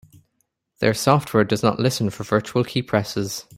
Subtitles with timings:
[0.79, 3.45] Their software does not listen for virtual keypresses.